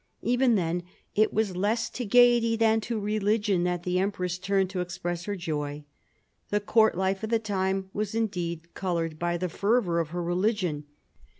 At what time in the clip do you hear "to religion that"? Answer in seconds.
2.81-3.83